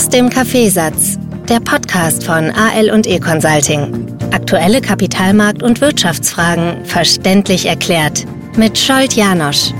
[0.00, 4.16] Aus dem Kaffeesatz, der Podcast von AL und E Consulting.
[4.32, 8.24] Aktuelle Kapitalmarkt- und Wirtschaftsfragen verständlich erklärt
[8.56, 9.74] mit Scholt Janosch.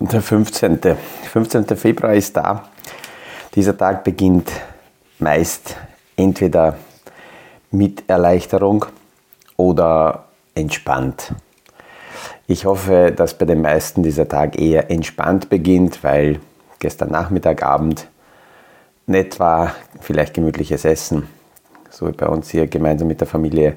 [0.00, 0.80] Der 15.
[1.32, 1.64] 15.
[1.76, 2.68] Februar ist da.
[3.54, 4.50] Dieser Tag beginnt
[5.20, 5.76] meist
[6.16, 6.76] entweder
[7.70, 8.86] mit Erleichterung
[9.56, 10.24] oder
[10.56, 11.32] entspannt.
[12.50, 16.40] Ich hoffe, dass bei den meisten dieser Tag eher entspannt beginnt, weil
[16.80, 18.08] gestern Nachmittag, Abend
[19.06, 21.28] nett war, vielleicht gemütliches Essen,
[21.90, 23.76] so wie bei uns hier gemeinsam mit der Familie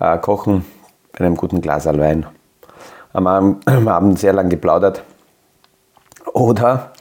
[0.00, 0.64] äh, kochen,
[1.12, 2.24] bei einem guten Glas Wein.
[3.12, 5.02] Am Abend sehr lang geplaudert
[6.32, 6.92] oder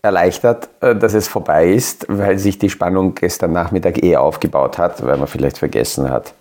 [0.00, 5.04] erleichtert, äh, dass es vorbei ist, weil sich die Spannung gestern Nachmittag eher aufgebaut hat,
[5.04, 6.32] weil man vielleicht vergessen hat,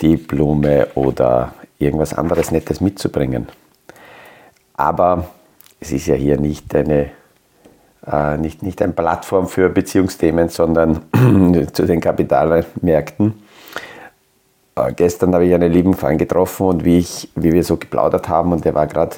[0.00, 1.54] die Blume oder
[1.84, 3.48] irgendwas anderes Nettes mitzubringen.
[4.74, 5.26] Aber
[5.80, 7.10] es ist ja hier nicht eine,
[8.06, 11.02] äh, nicht, nicht eine Plattform für Beziehungsthemen, sondern
[11.72, 13.34] zu den Kapitalmärkten.
[14.76, 18.28] Äh, gestern habe ich einen lieben Freund getroffen und wie, ich, wie wir so geplaudert
[18.28, 19.16] haben und der war gerade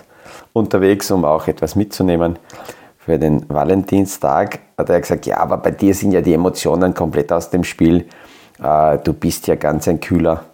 [0.52, 2.38] unterwegs, um auch etwas mitzunehmen
[2.98, 7.30] für den Valentinstag, hat er gesagt, ja, aber bei dir sind ja die Emotionen komplett
[7.32, 8.06] aus dem Spiel.
[8.62, 10.44] Äh, du bist ja ganz ein Kühler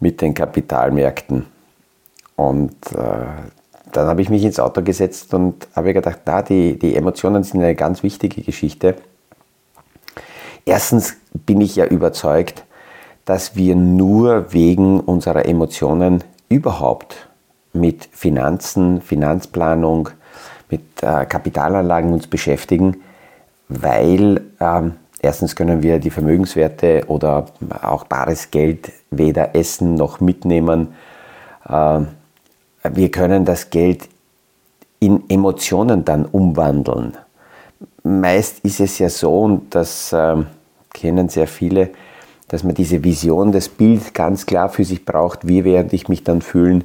[0.00, 1.46] mit den Kapitalmärkten.
[2.40, 3.26] Und äh,
[3.92, 7.60] dann habe ich mich ins Auto gesetzt und habe gedacht, na, die, die Emotionen sind
[7.60, 8.94] eine ganz wichtige Geschichte.
[10.64, 12.64] Erstens bin ich ja überzeugt,
[13.26, 17.28] dass wir nur wegen unserer Emotionen überhaupt
[17.74, 20.08] mit Finanzen, Finanzplanung,
[20.70, 23.02] mit äh, Kapitalanlagen uns beschäftigen,
[23.68, 27.48] weil ähm, erstens können wir die Vermögenswerte oder
[27.82, 30.94] auch bares Geld weder essen noch mitnehmen.
[31.68, 32.00] Äh,
[32.82, 34.08] wir können das Geld
[35.00, 37.16] in Emotionen dann umwandeln.
[38.02, 40.36] Meist ist es ja so, und das äh,
[40.92, 41.90] kennen sehr viele,
[42.48, 46.24] dass man diese Vision, das Bild ganz klar für sich braucht, wie werde ich mich
[46.24, 46.84] dann fühlen,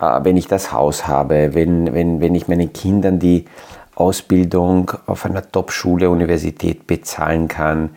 [0.00, 3.46] äh, wenn ich das Haus habe, wenn, wenn, wenn ich meinen Kindern die
[3.94, 7.90] Ausbildung auf einer Top-Schule, Universität bezahlen kann,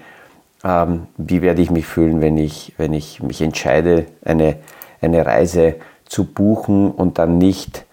[0.64, 4.58] ähm, wie werde ich mich fühlen, wenn ich, wenn ich mich entscheide, eine,
[5.02, 5.93] eine Reise zu
[6.26, 7.86] buchen und dann nicht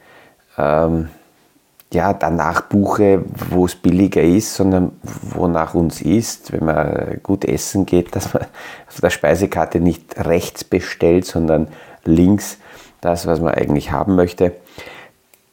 [0.58, 1.08] ähm,
[1.92, 7.84] ja, danach buche, wo es billiger ist, sondern wonach uns ist, wenn man gut essen
[7.84, 8.44] geht, dass man
[8.88, 11.68] auf der Speisekarte nicht rechts bestellt, sondern
[12.04, 12.58] links
[13.00, 14.52] das, was man eigentlich haben möchte.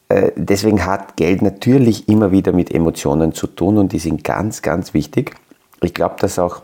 [0.10, 4.62] Äh, deswegen hat Geld natürlich immer wieder mit Emotionen zu tun und die sind ganz,
[4.62, 5.36] ganz wichtig.
[5.82, 6.62] Ich glaube, dass auch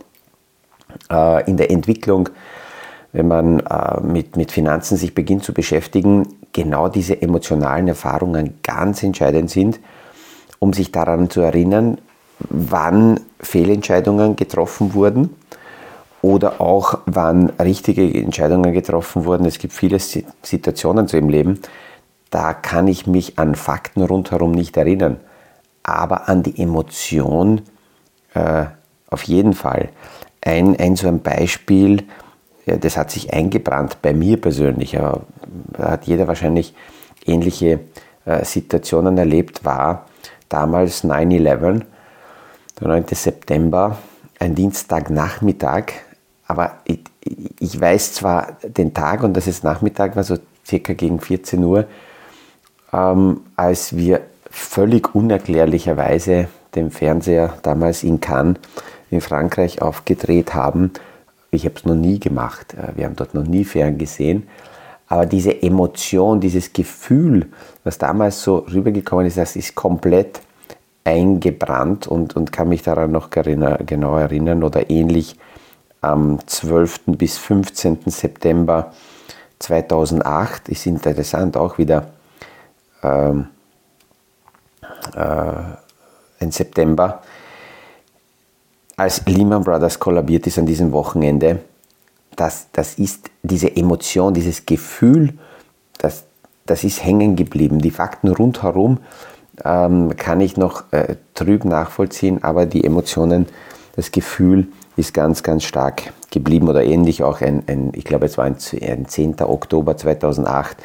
[1.10, 2.30] äh, in der Entwicklung
[3.14, 9.04] wenn man äh, mit, mit Finanzen sich beginnt zu beschäftigen, genau diese emotionalen Erfahrungen ganz
[9.04, 9.80] entscheidend sind,
[10.60, 12.00] um sich daran zu erinnern,
[12.50, 15.30] wann Fehlentscheidungen getroffen wurden
[16.22, 19.46] oder auch wann richtige Entscheidungen getroffen wurden.
[19.46, 21.60] Es gibt viele Situationen so im Leben,
[22.32, 25.18] da kann ich mich an Fakten rundherum nicht erinnern,
[25.84, 27.62] aber an die Emotion
[28.34, 28.66] äh,
[29.08, 29.90] auf jeden Fall.
[30.42, 32.04] Ein, ein so ein Beispiel,
[32.66, 34.94] ja, das hat sich eingebrannt bei mir persönlich.
[34.94, 35.20] Ja,
[35.74, 36.74] da hat jeder wahrscheinlich
[37.26, 37.80] ähnliche
[38.26, 40.06] äh, Situationen erlebt, war
[40.50, 41.84] damals 9-11,
[42.80, 43.06] der 9.
[43.12, 43.98] September,
[44.40, 45.94] ein Dienstagnachmittag.
[46.48, 47.00] Aber ich,
[47.60, 51.86] ich, weiß zwar den Tag und dass es Nachmittag war, so circa gegen 14 Uhr,
[52.92, 58.60] ähm, als wir völlig unerklärlicherweise den Fernseher damals in Cannes
[59.10, 60.92] in Frankreich aufgedreht haben
[61.54, 62.74] ich habe es noch nie gemacht.
[62.74, 64.48] Äh, wir haben dort noch nie fern gesehen.
[65.08, 67.48] Aber diese Emotion, dieses Gefühl,
[67.84, 70.42] was damals so rübergekommen ist, das ist komplett
[71.04, 75.38] eingebrannt und, und kann mich daran noch genau erinnern oder ähnlich
[76.02, 77.02] am 12.
[77.08, 78.00] bis 15.
[78.08, 78.94] September
[79.60, 82.10] 2008 ist interessant auch wieder
[83.04, 83.48] ähm,
[85.16, 85.54] äh,
[86.40, 87.22] ein September
[88.96, 91.60] als Lehman Brothers kollabiert ist an diesem Wochenende,
[92.36, 95.34] das, das ist diese Emotion, dieses Gefühl,
[95.98, 96.24] das,
[96.66, 97.80] das ist hängen geblieben.
[97.80, 99.00] Die Fakten rundherum
[99.64, 103.48] ähm, kann ich noch äh, trüb nachvollziehen, aber die Emotionen,
[103.96, 108.38] das Gefühl ist ganz, ganz stark geblieben oder ähnlich auch ein, ein ich glaube es
[108.38, 109.42] war ein, ein 10.
[109.42, 110.78] Oktober 2008,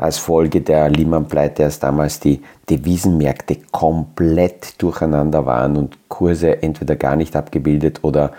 [0.00, 7.16] als Folge der Lehman-Pleite, als damals die Devisenmärkte komplett durcheinander waren und Kurse entweder gar
[7.16, 8.32] nicht abgebildet oder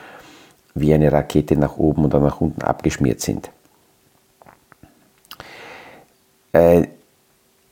[0.73, 3.51] wie eine Rakete nach oben oder nach unten abgeschmiert sind.
[6.53, 6.87] Äh,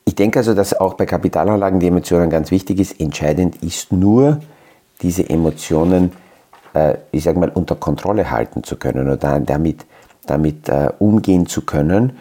[0.05, 2.99] ich denke also, dass auch bei Kapitalanlagen die Emotionen ganz wichtig ist.
[2.99, 4.39] Entscheidend ist nur,
[5.01, 6.11] diese Emotionen,
[6.75, 9.87] äh, ich sage mal, unter Kontrolle halten zu können oder damit,
[10.27, 12.19] damit äh, umgehen zu können.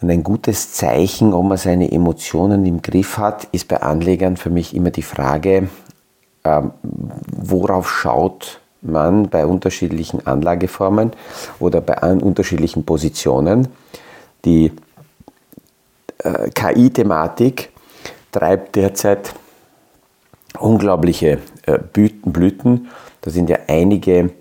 [0.00, 4.50] Und ein gutes Zeichen, ob man seine Emotionen im Griff hat, ist bei Anlegern für
[4.50, 5.68] mich immer die Frage,
[6.44, 11.12] äh, worauf schaut man bei unterschiedlichen Anlageformen
[11.58, 13.68] oder bei unterschiedlichen Positionen.
[14.44, 14.72] Die
[16.18, 17.70] äh, KI-Thematik
[18.32, 19.34] treibt derzeit
[20.58, 22.88] unglaubliche äh, Blüten.
[23.22, 24.32] Da sind ja einige ähm,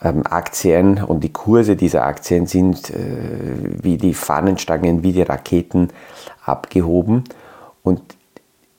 [0.00, 2.94] Aktien und die Kurse dieser Aktien sind äh,
[3.82, 5.88] wie die Fahnenstangen, wie die Raketen
[6.44, 7.24] abgehoben.
[7.82, 8.00] Und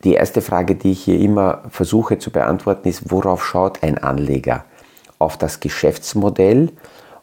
[0.05, 4.63] die erste Frage, die ich hier immer versuche zu beantworten, ist, worauf schaut ein Anleger?
[5.17, 6.69] Auf das Geschäftsmodell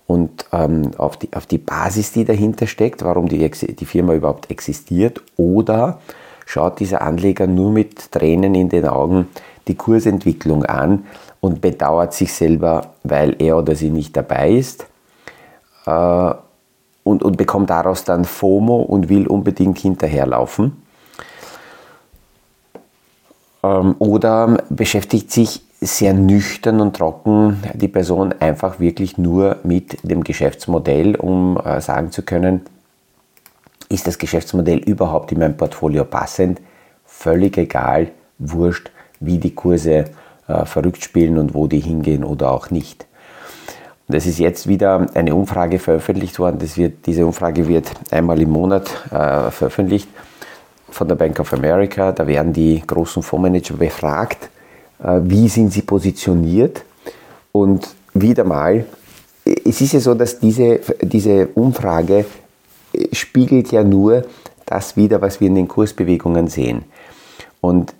[0.06, 4.50] und ähm, auf, die, auf die Basis, die dahinter steckt, warum die, die Firma überhaupt
[4.50, 6.00] existiert, oder
[6.44, 9.28] schaut dieser Anleger nur mit Tränen in den Augen
[9.68, 11.06] die Kursentwicklung an
[11.46, 14.86] und bedauert sich selber, weil er oder sie nicht dabei ist
[15.86, 16.34] äh,
[17.04, 20.82] und, und bekommt daraus dann FOMO und will unbedingt hinterherlaufen.
[23.62, 30.24] Ähm, oder beschäftigt sich sehr nüchtern und trocken die Person einfach wirklich nur mit dem
[30.24, 32.62] Geschäftsmodell, um äh, sagen zu können,
[33.88, 36.60] ist das Geschäftsmodell überhaupt in mein Portfolio passend?
[37.04, 38.10] Völlig egal,
[38.40, 38.90] wurscht,
[39.20, 40.04] wie die Kurse äh,
[40.46, 43.06] verrückt spielen und wo die hingehen oder auch nicht.
[44.08, 46.60] Und es ist jetzt wieder eine Umfrage veröffentlicht worden.
[46.76, 50.08] Wird, diese Umfrage wird einmal im Monat äh, veröffentlicht
[50.88, 52.12] von der Bank of America.
[52.12, 54.48] Da werden die großen Fondsmanager befragt,
[55.02, 56.84] äh, wie sind sie positioniert.
[57.50, 58.84] Und wieder mal,
[59.44, 62.26] es ist ja so, dass diese, diese Umfrage
[63.12, 64.24] spiegelt ja nur
[64.64, 66.84] das wider, was wir in den Kursbewegungen sehen.
[67.60, 67.92] Und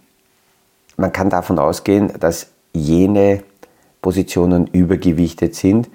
[0.96, 3.42] man kann davon ausgehen, dass jene
[4.02, 5.88] Positionen übergewichtet sind,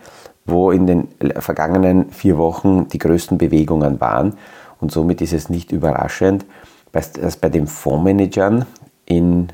[0.45, 1.07] wo in den
[1.39, 4.38] vergangenen vier Wochen die größten Bewegungen waren.
[4.80, 6.45] Und somit ist es nicht überraschend,
[6.92, 8.65] dass bei den Fondsmanagern
[9.06, 9.50] in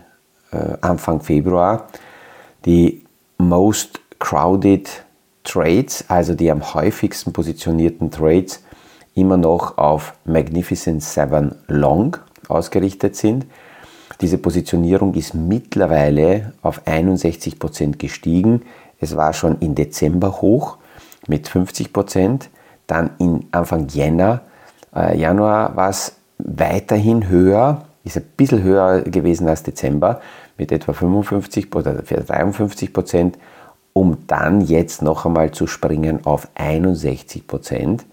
[0.51, 1.87] äh, Anfang Februar
[2.65, 3.03] die
[3.37, 4.89] most crowded
[5.43, 8.63] Trades, also die am häufigsten positionierten Trades,
[9.13, 12.17] immer noch auf Magnificent 7 Long
[12.49, 13.45] ausgerichtet sind.
[14.21, 18.63] Diese Positionierung ist mittlerweile auf 61% gestiegen.
[18.99, 20.77] Es war schon im Dezember hoch
[21.27, 22.49] mit 50%.
[22.87, 24.41] Dann in Anfang Jänner,
[24.95, 30.21] äh, Januar war es weiterhin höher, ist ein bisschen höher gewesen als Dezember
[30.57, 33.37] mit etwa 55 oder 53 Prozent,
[33.93, 38.05] um dann jetzt noch einmal zu springen auf 61 Prozent.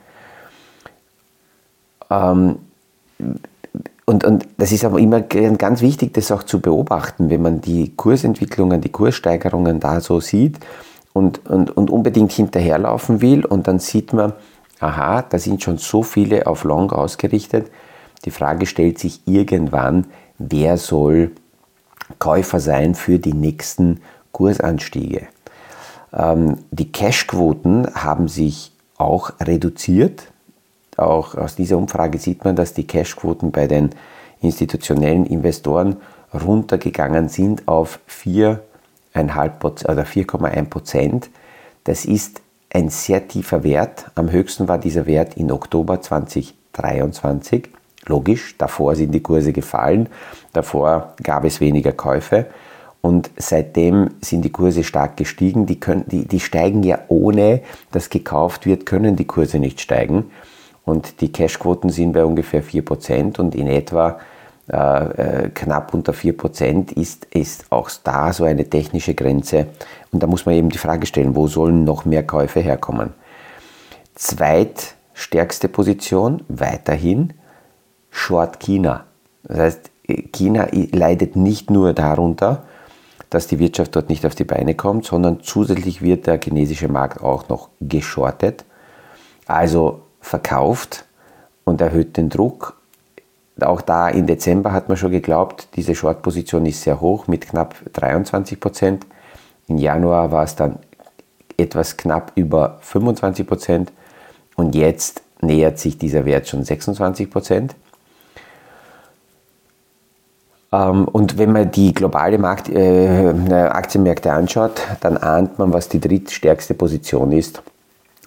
[2.10, 2.56] Ähm,
[4.06, 7.94] und, und das ist aber immer ganz wichtig, das auch zu beobachten, wenn man die
[7.96, 10.58] Kursentwicklungen, die Kurssteigerungen da so sieht
[11.14, 14.34] und, und, und unbedingt hinterherlaufen will und dann sieht man,
[14.80, 17.70] aha, da sind schon so viele auf Long ausgerichtet.
[18.26, 20.06] Die Frage stellt sich irgendwann,
[20.38, 21.30] wer soll
[22.18, 24.00] Käufer sein für die nächsten
[24.32, 25.28] Kursanstiege.
[26.12, 30.33] Ähm, die Cashquoten haben sich auch reduziert
[30.96, 33.90] auch aus dieser Umfrage sieht man, dass die Cashquoten bei den
[34.40, 35.96] institutionellen Investoren
[36.32, 41.30] runtergegangen sind auf 4,1 Prozent.
[41.84, 44.10] Das ist ein sehr tiefer Wert.
[44.14, 47.68] Am höchsten war dieser Wert in Oktober 2023.
[48.06, 50.08] Logisch, davor sind die Kurse gefallen,
[50.52, 52.46] davor gab es weniger Käufe
[53.00, 55.64] und seitdem sind die Kurse stark gestiegen.
[55.64, 60.30] Die, können, die, die steigen ja ohne, dass gekauft wird, können die Kurse nicht steigen
[60.84, 64.18] und die Cashquoten sind bei ungefähr 4% und in etwa
[64.70, 69.66] äh, äh, knapp unter 4% ist, ist auch da so eine technische Grenze.
[70.10, 73.12] Und da muss man eben die Frage stellen, wo sollen noch mehr Käufe herkommen?
[74.14, 77.34] Zweitstärkste Position weiterhin
[78.10, 79.04] Short China.
[79.42, 79.90] Das heißt,
[80.32, 82.64] China leidet nicht nur darunter,
[83.28, 87.22] dass die Wirtschaft dort nicht auf die Beine kommt, sondern zusätzlich wird der chinesische Markt
[87.22, 88.64] auch noch geschortet.
[89.46, 91.04] Also verkauft
[91.64, 92.76] und erhöht den Druck.
[93.60, 97.76] Auch da im Dezember hat man schon geglaubt, diese Short-Position ist sehr hoch mit knapp
[97.92, 99.06] 23 Prozent.
[99.68, 100.78] Im Januar war es dann
[101.56, 103.92] etwas knapp über 25 Prozent
[104.56, 107.76] und jetzt nähert sich dieser Wert schon 26 Prozent.
[110.72, 116.00] Ähm, und wenn man die globale Markt, äh, Aktienmärkte anschaut, dann ahnt man, was die
[116.00, 117.62] drittstärkste Position ist.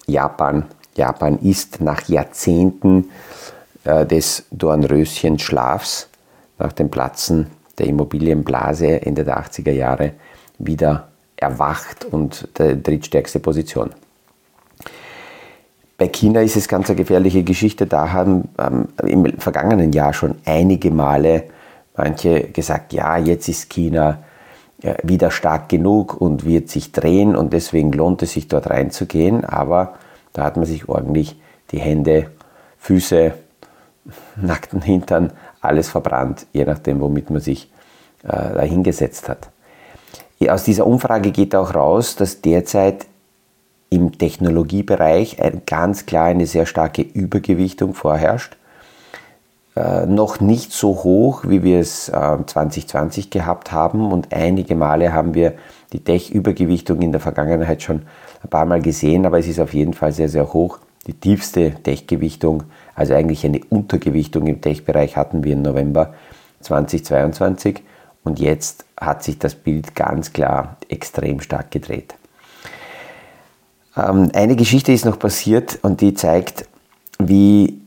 [0.06, 0.64] Japan
[0.98, 3.08] Japan ist nach Jahrzehnten
[3.84, 6.08] äh, des Dornröschenschlafs
[6.58, 7.46] nach dem Platzen
[7.78, 10.12] der Immobilienblase Ende der 80er Jahre
[10.58, 13.90] wieder erwacht und die drittstärkste Position.
[15.96, 17.86] Bei China ist es ganz eine gefährliche Geschichte.
[17.86, 21.44] Da haben ähm, im vergangenen Jahr schon einige Male
[21.96, 24.22] manche gesagt, ja, jetzt ist China
[24.82, 29.44] äh, wieder stark genug und wird sich drehen und deswegen lohnt es sich dort reinzugehen.
[29.44, 29.94] Aber
[30.38, 31.34] da hat man sich ordentlich
[31.72, 32.30] die Hände,
[32.78, 33.32] Füße,
[34.36, 37.68] nackten Hintern, alles verbrannt, je nachdem, womit man sich
[38.22, 39.48] äh, dahingesetzt hat.
[40.48, 43.06] Aus dieser Umfrage geht auch raus, dass derzeit
[43.90, 48.56] im Technologiebereich ein, ganz klar eine sehr starke Übergewichtung vorherrscht.
[49.74, 52.12] Äh, noch nicht so hoch, wie wir es äh,
[52.46, 55.54] 2020 gehabt haben und einige Male haben wir
[55.92, 58.02] die Tech-Übergewichtung in der Vergangenheit schon
[58.42, 60.78] ein paar Mal gesehen, aber es ist auf jeden Fall sehr, sehr hoch.
[61.06, 62.64] Die tiefste Tech-Gewichtung,
[62.94, 66.14] also eigentlich eine Untergewichtung im Tech-Bereich hatten wir im November
[66.60, 67.82] 2022
[68.24, 72.14] und jetzt hat sich das Bild ganz klar extrem stark gedreht.
[73.96, 76.68] Ähm, eine Geschichte ist noch passiert und die zeigt,
[77.18, 77.80] wie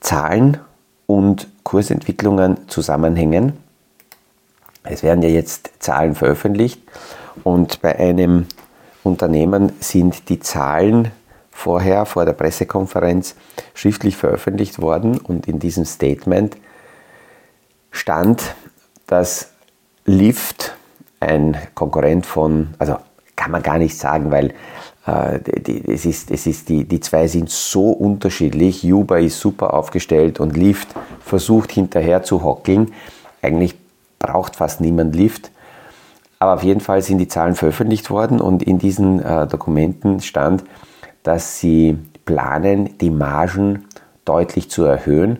[0.00, 0.58] Zahlen
[1.06, 3.54] und Kursentwicklungen zusammenhängen.
[4.82, 6.80] Es werden ja jetzt Zahlen veröffentlicht
[7.44, 8.46] und bei einem
[9.02, 11.10] Unternehmen sind die Zahlen
[11.50, 13.34] vorher vor der Pressekonferenz
[13.74, 16.56] schriftlich veröffentlicht worden und in diesem Statement
[17.90, 18.54] stand,
[19.06, 19.50] dass
[20.04, 20.76] Lyft,
[21.20, 22.96] ein Konkurrent von, also
[23.36, 24.54] kann man gar nicht sagen, weil
[25.06, 28.84] äh, die, es ist, es ist die, die zwei sind so unterschiedlich.
[28.84, 30.88] Uber ist super aufgestellt und Lyft
[31.20, 32.92] versucht hinterher zu hockeln.
[33.42, 33.74] Eigentlich
[34.18, 35.50] braucht fast niemand Lyft.
[36.40, 40.64] Aber auf jeden Fall sind die Zahlen veröffentlicht worden und in diesen äh, Dokumenten stand,
[41.22, 43.84] dass sie planen, die Margen
[44.24, 45.38] deutlich zu erhöhen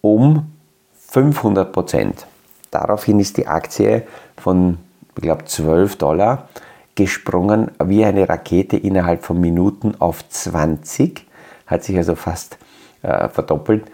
[0.00, 0.52] um
[0.94, 2.26] 500 Prozent.
[2.70, 4.78] Daraufhin ist die Aktie von,
[5.16, 6.48] ich glaube, 12 Dollar
[6.94, 11.26] gesprungen wie eine Rakete innerhalb von Minuten auf 20,
[11.66, 12.58] hat sich also fast
[13.02, 13.84] äh, verdoppelt,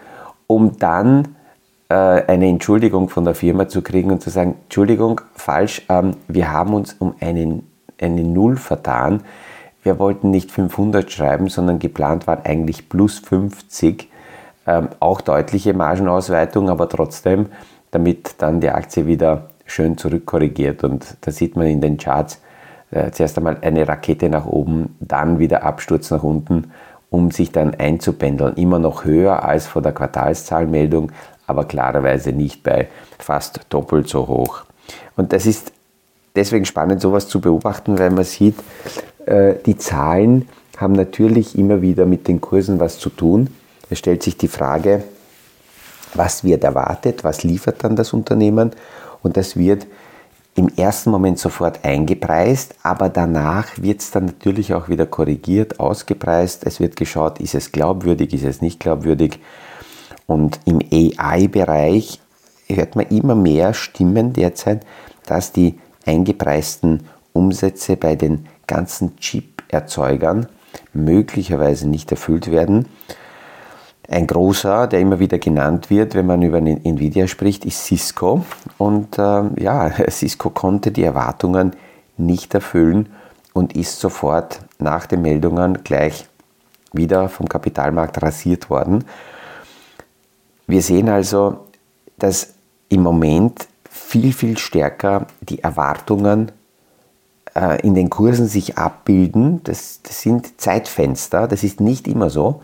[0.46, 1.35] um dann
[1.94, 6.74] eine Entschuldigung von der Firma zu kriegen und zu sagen, Entschuldigung, falsch, ähm, wir haben
[6.74, 9.22] uns um einen, eine Null vertan.
[9.82, 14.10] Wir wollten nicht 500 schreiben, sondern geplant war eigentlich plus 50.
[14.66, 17.46] Ähm, auch deutliche Margenausweitung, aber trotzdem,
[17.92, 20.82] damit dann die Aktie wieder schön zurückkorrigiert.
[20.82, 22.40] Und da sieht man in den Charts,
[22.90, 26.72] äh, zuerst einmal eine Rakete nach oben, dann wieder Absturz nach unten,
[27.10, 28.56] um sich dann einzupendeln.
[28.56, 31.12] Immer noch höher als vor der Quartalszahlmeldung,
[31.46, 32.88] aber klarerweise nicht bei
[33.18, 34.62] fast doppelt so hoch.
[35.16, 35.72] Und das ist
[36.34, 38.56] deswegen spannend, sowas zu beobachten, weil man sieht,
[39.26, 43.48] äh, die Zahlen haben natürlich immer wieder mit den Kursen was zu tun.
[43.88, 45.04] Es stellt sich die Frage,
[46.14, 48.72] was wird erwartet, was liefert dann das Unternehmen
[49.22, 49.86] und das wird
[50.54, 56.64] im ersten Moment sofort eingepreist, aber danach wird es dann natürlich auch wieder korrigiert, ausgepreist.
[56.64, 59.38] Es wird geschaut, ist es glaubwürdig, ist es nicht glaubwürdig.
[60.26, 62.20] Und im AI-Bereich
[62.68, 64.84] hört man immer mehr Stimmen derzeit,
[65.26, 70.46] dass die eingepreisten Umsätze bei den ganzen Chip-Erzeugern
[70.92, 72.86] möglicherweise nicht erfüllt werden.
[74.08, 78.44] Ein großer, der immer wieder genannt wird, wenn man über Nvidia spricht, ist Cisco.
[78.78, 81.74] Und äh, ja, Cisco konnte die Erwartungen
[82.16, 83.08] nicht erfüllen
[83.52, 86.26] und ist sofort nach den Meldungen gleich
[86.92, 89.04] wieder vom Kapitalmarkt rasiert worden.
[90.66, 91.66] Wir sehen also,
[92.18, 92.54] dass
[92.88, 96.52] im Moment viel, viel stärker die Erwartungen
[97.54, 99.62] äh, in den Kursen sich abbilden.
[99.64, 102.62] Das, das sind Zeitfenster, das ist nicht immer so.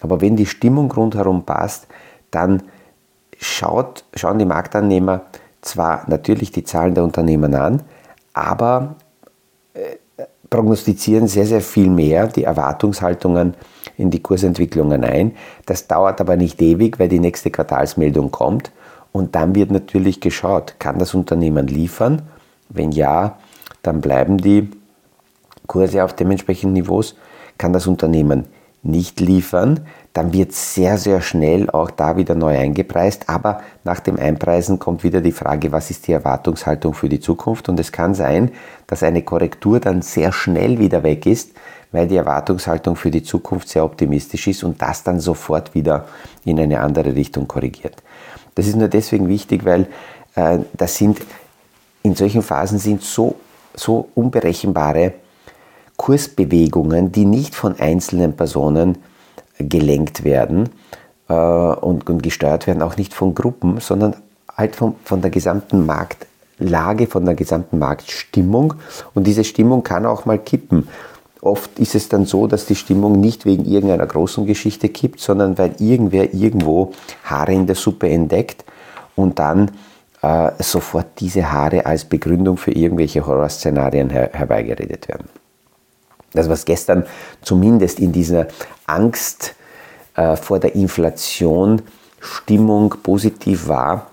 [0.00, 1.86] Aber wenn die Stimmung rundherum passt,
[2.30, 2.62] dann
[3.38, 5.22] schaut, schauen die Marktannehmer
[5.60, 7.82] zwar natürlich die Zahlen der Unternehmen an,
[8.32, 8.96] aber
[9.74, 9.96] äh,
[10.50, 13.54] prognostizieren sehr, sehr viel mehr die Erwartungshaltungen
[13.96, 15.32] in die Kursentwicklungen ein.
[15.66, 18.72] Das dauert aber nicht ewig, weil die nächste Quartalsmeldung kommt
[19.12, 22.22] und dann wird natürlich geschaut, kann das Unternehmen liefern?
[22.70, 23.38] Wenn ja,
[23.82, 24.70] dann bleiben die
[25.66, 27.14] Kurse auf dementsprechenden Niveaus.
[27.58, 28.46] Kann das Unternehmen
[28.82, 33.28] nicht liefern, dann wird sehr, sehr schnell auch da wieder neu eingepreist.
[33.28, 37.68] Aber nach dem Einpreisen kommt wieder die Frage, was ist die Erwartungshaltung für die Zukunft?
[37.68, 38.50] Und es kann sein,
[38.88, 41.52] dass eine Korrektur dann sehr schnell wieder weg ist,
[41.92, 46.06] weil die Erwartungshaltung für die Zukunft sehr optimistisch ist und das dann sofort wieder
[46.44, 48.02] in eine andere Richtung korrigiert.
[48.54, 49.86] Das ist nur deswegen wichtig, weil
[50.34, 51.20] äh, das sind
[52.02, 53.36] in solchen Phasen sind so,
[53.74, 55.14] so unberechenbare
[55.96, 58.98] Kursbewegungen, die nicht von einzelnen Personen
[59.58, 60.70] gelenkt werden.
[61.28, 64.16] äh, und, und, gesteuert werden auch nicht von Gruppen, sondern
[64.56, 68.74] halt von, von der gesamten Marktlage, von der gesamten Marktstimmung.
[69.14, 70.88] Und diese Stimmung kann auch mal kippen.
[71.44, 75.58] Oft ist es dann so, dass die Stimmung nicht wegen irgendeiner großen Geschichte kippt, sondern
[75.58, 76.92] weil irgendwer irgendwo
[77.24, 78.64] Haare in der Suppe entdeckt
[79.16, 79.72] und dann
[80.22, 85.28] äh, sofort diese Haare als Begründung für irgendwelche Horrorszenarien her herbeigeredet werden.
[86.32, 87.06] Das, was gestern
[87.42, 88.46] zumindest in dieser
[88.86, 89.56] Angst
[90.14, 91.82] äh, vor der Inflation
[92.20, 94.06] Stimmung positiv war,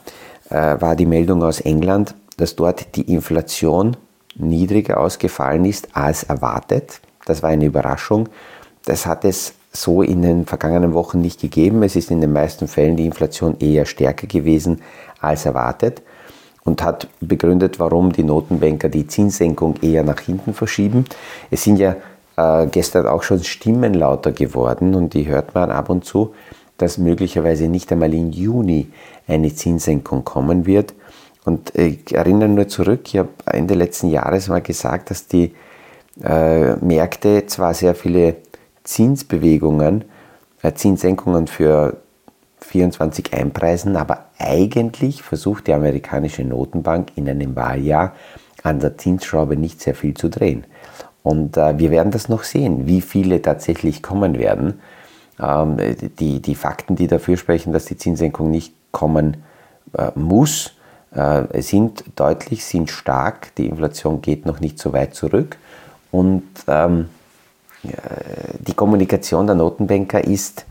[0.50, 3.98] äh, war die Meldung aus England, dass dort die Inflation
[4.34, 7.02] niedriger ausgefallen ist als erwartet.
[7.30, 8.30] Das war eine Überraschung.
[8.86, 11.84] Das hat es so in den vergangenen Wochen nicht gegeben.
[11.84, 14.82] Es ist in den meisten Fällen die Inflation eher stärker gewesen
[15.22, 16.02] als erwartet
[16.64, 21.06] und hat begründet, warum die Notenbanker die Zinssenkung eher nach hinten verschieben.
[21.52, 21.96] Es sind ja
[22.36, 26.34] äh, gestern auch schon Stimmen lauter geworden und die hört man ab und zu,
[26.78, 28.88] dass möglicherweise nicht einmal im Juni
[29.28, 30.94] eine Zinssenkung kommen wird.
[31.46, 35.54] Und ich erinnere nur zurück, ich habe Ende letzten Jahres mal gesagt, dass die
[36.24, 38.36] äh, Märkte zwar sehr viele
[38.84, 40.06] Zinsbewegungen,
[40.62, 41.98] äh, Zinssenkungen für
[42.62, 48.14] 24 einpreisen, aber eigentlich versucht die amerikanische Notenbank in einem Wahljahr
[48.64, 50.66] an der Zinsschraube nicht sehr viel zu drehen.
[51.24, 54.80] Und äh, wir werden das noch sehen, wie viele tatsächlich kommen werden.
[55.40, 55.78] Ähm,
[56.20, 59.38] die, die Fakten, die dafür sprechen, dass die Zinssenkung nicht kommen
[59.98, 60.74] äh, muss,
[61.12, 63.56] äh, sind deutlich, sind stark.
[63.56, 65.58] Die Inflation geht noch nicht so weit zurück.
[66.12, 67.10] Und ähm,
[68.60, 70.66] die Kommunikation der Notenbanker ist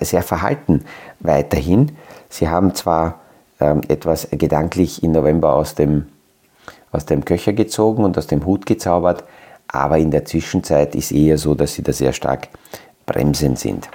[0.00, 0.84] sehr verhalten
[1.20, 1.92] weiterhin.
[2.28, 3.20] Sie haben zwar
[3.60, 6.06] ähm, etwas gedanklich im November aus dem,
[6.90, 9.24] aus dem Köcher gezogen und aus dem Hut gezaubert,
[9.68, 12.48] aber in der Zwischenzeit ist eher so, dass sie da sehr stark
[13.06, 13.88] bremsen sind.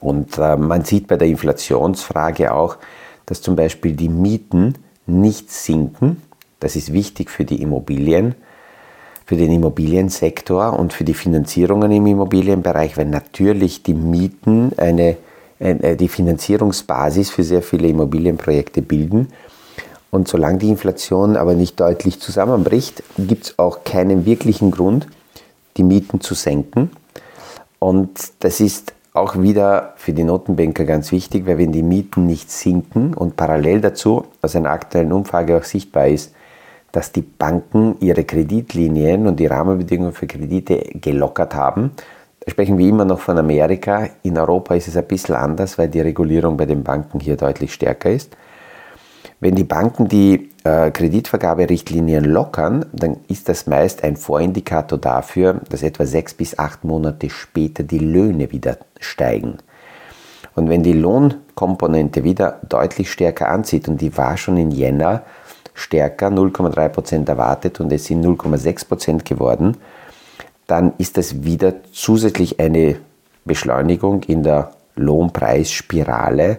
[0.00, 2.76] Und äh, man sieht bei der Inflationsfrage auch,
[3.26, 4.74] dass zum Beispiel die Mieten
[5.06, 6.22] nicht sinken.
[6.60, 8.34] Das ist wichtig für die Immobilien
[9.26, 15.16] für den Immobiliensektor und für die Finanzierungen im Immobilienbereich, weil natürlich die Mieten eine,
[15.58, 19.28] eine, die Finanzierungsbasis für sehr viele Immobilienprojekte bilden.
[20.12, 25.08] Und solange die Inflation aber nicht deutlich zusammenbricht, gibt es auch keinen wirklichen Grund,
[25.76, 26.90] die Mieten zu senken.
[27.80, 32.50] Und das ist auch wieder für die Notenbanker ganz wichtig, weil wenn die Mieten nicht
[32.52, 36.32] sinken und parallel dazu aus einer aktuellen Umfrage auch sichtbar ist,
[36.96, 41.90] dass die Banken ihre Kreditlinien und die Rahmenbedingungen für Kredite gelockert haben.
[42.40, 44.08] Da sprechen wir immer noch von Amerika.
[44.22, 47.74] In Europa ist es ein bisschen anders, weil die Regulierung bei den Banken hier deutlich
[47.74, 48.34] stärker ist.
[49.40, 55.82] Wenn die Banken die äh, Kreditvergaberichtlinien lockern, dann ist das meist ein Vorindikator dafür, dass
[55.82, 59.58] etwa sechs bis acht Monate später die Löhne wieder steigen.
[60.54, 65.24] Und wenn die Lohnkomponente wieder deutlich stärker anzieht, und die war schon in Jänner
[65.76, 69.76] stärker, 0,3% erwartet und es sind 0,6% geworden,
[70.66, 72.96] dann ist das wieder zusätzlich eine
[73.44, 76.58] Beschleunigung in der Lohnpreisspirale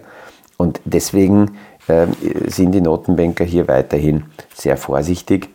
[0.56, 2.06] und deswegen äh,
[2.46, 5.50] sind die Notenbanker hier weiterhin sehr vorsichtig.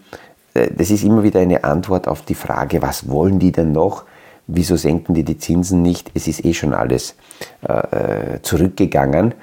[0.53, 4.03] Äh, das ist immer wieder eine Antwort auf die Frage, was wollen die denn noch?
[4.45, 6.11] Wieso senken die die Zinsen nicht?
[6.13, 7.15] Es ist eh schon alles
[7.67, 9.33] äh, äh zurückgegangen.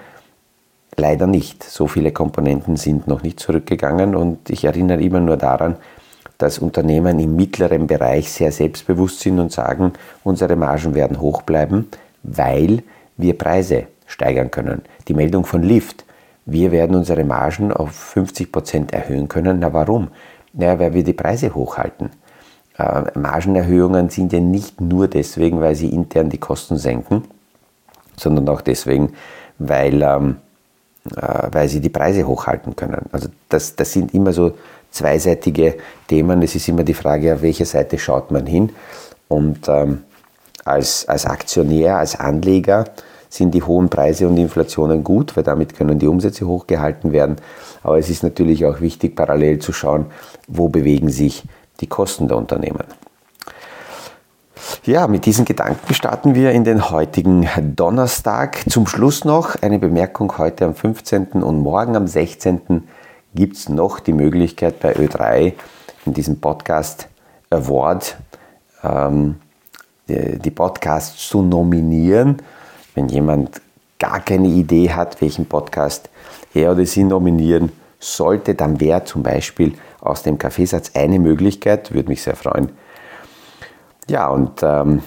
[1.00, 1.64] Leider nicht.
[1.64, 5.76] So viele Komponenten sind noch nicht zurückgegangen und ich erinnere immer nur daran,
[6.36, 11.88] dass Unternehmen im mittleren Bereich sehr selbstbewusst sind und sagen, unsere Margen werden hoch bleiben,
[12.22, 12.82] weil
[13.16, 14.82] wir Preise steigern können.
[15.08, 16.04] Die Meldung von Lyft,
[16.44, 19.60] wir werden unsere Margen auf 50 Prozent erhöhen können.
[19.60, 20.08] Na warum?
[20.52, 22.10] Naja, weil wir die Preise hochhalten.
[22.76, 27.24] Äh, Margenerhöhungen sind ja nicht nur deswegen, weil sie intern die Kosten senken,
[28.18, 29.14] sondern auch deswegen,
[29.58, 30.49] weil ähm, äh,
[31.04, 33.06] weil sie die Preise hochhalten können.
[33.12, 34.52] Also das, das sind immer so
[34.90, 36.42] zweiseitige Themen.
[36.42, 38.70] Es ist immer die Frage, auf welche Seite schaut man hin.
[39.28, 40.02] Und ähm,
[40.64, 42.84] als, als Aktionär, als Anleger
[43.28, 47.36] sind die hohen Preise und Inflationen gut, weil damit können die Umsätze hochgehalten werden.
[47.82, 50.06] Aber es ist natürlich auch wichtig, parallel zu schauen,
[50.48, 51.44] wo bewegen sich
[51.80, 52.84] die Kosten der Unternehmen.
[54.84, 58.62] Ja, mit diesen Gedanken starten wir in den heutigen Donnerstag.
[58.68, 61.42] Zum Schluss noch eine Bemerkung heute am 15.
[61.42, 62.88] und morgen am 16.
[63.34, 65.52] gibt es noch die Möglichkeit bei Ö3
[66.06, 67.08] in diesem Podcast
[67.50, 68.16] Award
[68.82, 69.36] ähm,
[70.08, 72.42] die Podcasts zu nominieren.
[72.94, 73.60] Wenn jemand
[73.98, 76.08] gar keine Idee hat, welchen Podcast
[76.54, 82.08] er oder sie nominieren sollte, dann wäre zum Beispiel aus dem Kaffeesatz eine Möglichkeit, würde
[82.08, 82.70] mich sehr freuen,
[84.10, 85.02] ja, und ähm,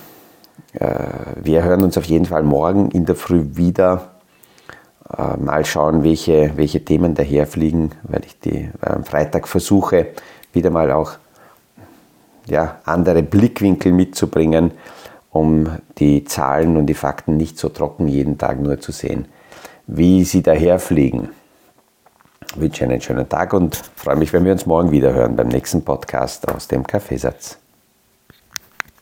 [0.74, 1.06] Äh,
[1.44, 4.10] wir hören uns auf jeden Fall morgen in der Früh wieder.
[5.16, 10.08] Äh, mal schauen, welche, welche Themen daherfliegen, weil ich die am Freitag versuche,
[10.52, 11.13] wieder mal auch
[12.48, 14.72] ja, andere Blickwinkel mitzubringen,
[15.32, 19.28] um die Zahlen und die Fakten nicht so trocken jeden Tag nur zu sehen,
[19.88, 21.30] wie sie daherfliegen.
[22.56, 25.48] Ich wünsche einen schönen Tag und freue mich, wenn wir uns morgen wieder hören beim
[25.48, 27.62] nächsten Podcast aus dem Kaffeesatz.